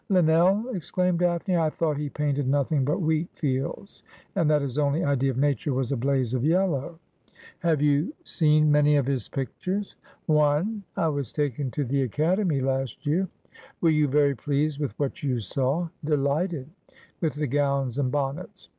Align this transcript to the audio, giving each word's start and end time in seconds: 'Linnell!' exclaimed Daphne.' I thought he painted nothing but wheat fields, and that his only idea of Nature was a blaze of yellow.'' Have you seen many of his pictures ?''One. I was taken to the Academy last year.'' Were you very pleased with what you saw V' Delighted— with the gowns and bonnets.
'Linnell!' 0.09 0.69
exclaimed 0.75 1.19
Daphne.' 1.19 1.57
I 1.57 1.69
thought 1.69 1.95
he 1.97 2.09
painted 2.09 2.47
nothing 2.47 2.83
but 2.83 3.03
wheat 3.03 3.29
fields, 3.33 4.01
and 4.35 4.49
that 4.49 4.63
his 4.63 4.79
only 4.79 5.03
idea 5.03 5.29
of 5.29 5.37
Nature 5.37 5.75
was 5.75 5.91
a 5.91 5.95
blaze 5.95 6.33
of 6.33 6.43
yellow.'' 6.43 6.97
Have 7.59 7.83
you 7.83 8.11
seen 8.23 8.71
many 8.71 8.95
of 8.95 9.05
his 9.05 9.29
pictures 9.29 9.93
?''One. 10.25 10.81
I 10.97 11.07
was 11.09 11.31
taken 11.31 11.69
to 11.69 11.83
the 11.85 12.01
Academy 12.01 12.61
last 12.61 13.05
year.'' 13.05 13.27
Were 13.81 13.91
you 13.91 14.07
very 14.07 14.33
pleased 14.33 14.79
with 14.79 14.97
what 14.97 15.21
you 15.21 15.39
saw 15.39 15.83
V' 15.83 15.91
Delighted— 16.09 16.67
with 17.21 17.35
the 17.35 17.45
gowns 17.45 17.99
and 17.99 18.11
bonnets. 18.11 18.69